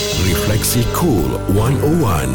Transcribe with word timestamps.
Refleksi 0.00 0.80
Cool 0.96 1.28
101. 1.52 2.32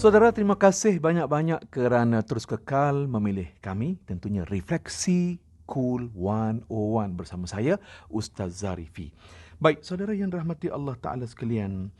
Saudara, 0.00 0.32
terima 0.32 0.56
kasih 0.56 0.96
banyak-banyak 0.96 1.68
kerana 1.68 2.24
terus 2.24 2.48
kekal 2.48 3.04
memilih 3.04 3.52
kami. 3.60 4.00
Tentunya 4.08 4.48
Refleksi 4.48 5.36
Cool 5.68 6.08
101 6.16 7.20
bersama 7.20 7.44
saya, 7.44 7.76
Ustaz 8.08 8.64
Zarifi. 8.64 9.12
Baik, 9.60 9.84
saudara 9.84 10.16
yang 10.16 10.32
rahmati 10.32 10.72
Allah 10.72 10.96
Ta'ala 10.96 11.28
sekalian, 11.28 11.92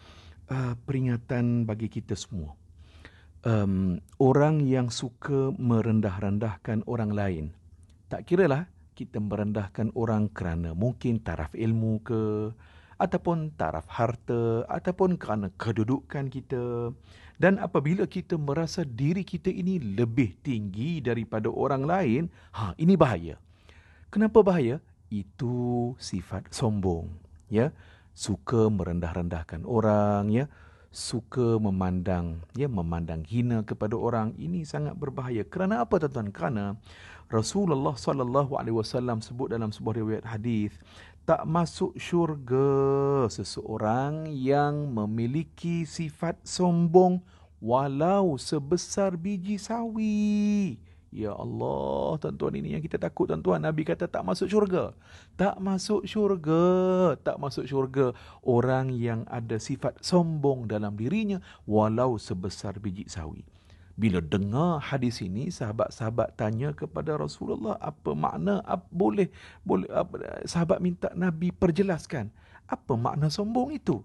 uh, 0.48 0.72
peringatan 0.88 1.68
bagi 1.68 1.92
kita 1.92 2.16
semua. 2.16 2.56
Um, 3.44 4.00
orang 4.16 4.64
yang 4.64 4.88
suka 4.88 5.52
merendah-rendahkan 5.60 6.88
orang 6.88 7.12
lain. 7.12 7.44
Tak 8.08 8.24
kira 8.24 8.48
lah 8.48 8.64
kita 8.96 9.20
merendahkan 9.20 9.92
orang 9.92 10.32
kerana 10.32 10.72
mungkin 10.72 11.20
taraf 11.20 11.52
ilmu 11.52 12.00
ke, 12.00 12.48
ataupun 13.00 13.54
taraf 13.58 13.86
harta 13.90 14.64
ataupun 14.66 15.18
kerana 15.18 15.50
kedudukan 15.56 16.30
kita. 16.30 16.94
Dan 17.34 17.58
apabila 17.58 18.06
kita 18.06 18.38
merasa 18.38 18.86
diri 18.86 19.26
kita 19.26 19.50
ini 19.50 19.98
lebih 19.98 20.38
tinggi 20.40 21.02
daripada 21.02 21.50
orang 21.50 21.82
lain 21.82 22.22
ha 22.54 22.72
ini 22.78 22.94
bahaya. 22.94 23.36
Kenapa 24.08 24.46
bahaya? 24.46 24.78
Itu 25.10 25.92
sifat 25.98 26.54
sombong 26.54 27.10
ya. 27.50 27.74
Suka 28.14 28.70
merendah-rendahkan 28.70 29.66
orang 29.66 30.30
ya 30.30 30.46
suka 30.94 31.58
memandang 31.58 32.38
ya 32.54 32.70
memandang 32.70 33.26
hina 33.26 33.66
kepada 33.66 33.98
orang 33.98 34.30
ini 34.38 34.62
sangat 34.62 34.94
berbahaya 34.94 35.42
kerana 35.42 35.82
apa 35.82 35.98
tuan-tuan 35.98 36.30
kerana 36.30 36.64
Rasulullah 37.26 37.98
sallallahu 37.98 38.54
alaihi 38.54 38.78
wasallam 38.78 39.18
sebut 39.18 39.50
dalam 39.50 39.74
sebuah 39.74 39.98
riwayat 39.98 40.24
hadis 40.24 40.70
tak 41.26 41.42
masuk 41.50 41.98
syurga 41.98 43.26
seseorang 43.26 44.30
yang 44.30 44.92
memiliki 44.94 45.82
sifat 45.82 46.38
sombong 46.46 47.24
walau 47.64 48.36
sebesar 48.36 49.16
biji 49.16 49.56
sawi. 49.56 50.76
Ya 51.14 51.30
Allah, 51.30 52.18
tuan-tuan 52.18 52.58
ini 52.58 52.74
yang 52.74 52.82
kita 52.82 52.98
takut 52.98 53.30
tuan-tuan. 53.30 53.62
Nabi 53.62 53.86
kata 53.86 54.10
tak 54.10 54.26
masuk 54.26 54.50
syurga. 54.50 54.98
Tak 55.38 55.62
masuk 55.62 56.02
syurga. 56.10 57.14
Tak 57.22 57.38
masuk 57.38 57.70
syurga. 57.70 58.10
Orang 58.42 58.90
yang 58.90 59.22
ada 59.30 59.62
sifat 59.62 59.94
sombong 60.02 60.66
dalam 60.66 60.98
dirinya 60.98 61.38
walau 61.70 62.18
sebesar 62.18 62.82
biji 62.82 63.06
sawi. 63.06 63.46
Bila 63.94 64.18
dengar 64.18 64.82
hadis 64.82 65.22
ini, 65.22 65.54
sahabat-sahabat 65.54 66.34
tanya 66.34 66.74
kepada 66.74 67.14
Rasulullah 67.14 67.78
apa 67.78 68.10
makna 68.10 68.58
apa, 68.66 68.82
boleh 68.90 69.30
boleh 69.62 69.86
apa, 69.94 70.42
sahabat 70.50 70.82
minta 70.82 71.14
Nabi 71.14 71.54
perjelaskan 71.54 72.34
apa 72.66 72.98
makna 72.98 73.30
sombong 73.30 73.70
itu. 73.70 74.02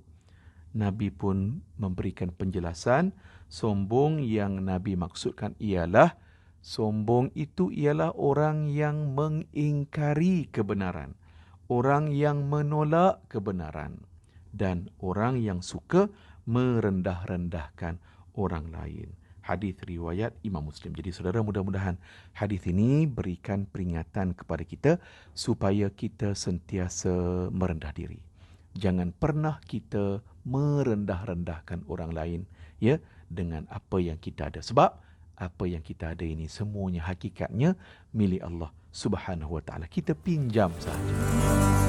Nabi 0.78 1.10
pun 1.10 1.66
memberikan 1.82 2.30
penjelasan 2.30 3.18
sombong 3.50 4.22
yang 4.22 4.62
Nabi 4.62 4.94
maksudkan 4.94 5.58
ialah 5.58 6.29
sombong 6.60 7.32
itu 7.36 7.72
ialah 7.72 8.14
orang 8.16 8.70
yang 8.70 9.16
mengingkari 9.16 10.48
kebenaran, 10.52 11.16
orang 11.72 12.12
yang 12.12 12.48
menolak 12.48 13.24
kebenaran 13.32 14.04
dan 14.52 14.90
orang 15.00 15.40
yang 15.40 15.60
suka 15.64 16.10
merendah-rendahkan 16.50 18.02
orang 18.34 18.68
lain 18.74 19.20
hadis 19.50 19.74
riwayat 19.82 20.38
Imam 20.46 20.62
Muslim. 20.62 20.94
Jadi 20.94 21.10
saudara 21.10 21.42
mudah-mudahan 21.42 21.98
hadis 22.38 22.62
ini 22.70 23.10
berikan 23.10 23.66
peringatan 23.66 24.38
kepada 24.38 24.62
kita 24.62 24.92
supaya 25.34 25.90
kita 25.90 26.38
sentiasa 26.38 27.50
merendah 27.50 27.90
diri. 27.90 28.22
Jangan 28.78 29.10
pernah 29.10 29.58
kita 29.66 30.22
merendah-rendahkan 30.46 31.90
orang 31.90 32.14
lain 32.14 32.42
ya 32.78 33.02
dengan 33.26 33.66
apa 33.74 33.98
yang 33.98 34.22
kita 34.22 34.54
ada. 34.54 34.62
Sebab 34.62 35.09
apa 35.40 35.64
yang 35.66 35.80
kita 35.80 36.12
ada 36.12 36.28
ini 36.28 36.52
semuanya 36.52 37.08
hakikatnya 37.08 37.80
milik 38.12 38.44
Allah 38.44 38.70
Subhanahu 38.92 39.56
Wa 39.58 39.64
Taala. 39.64 39.88
Kita 39.88 40.12
pinjam 40.14 40.70
sahaja. 40.78 41.89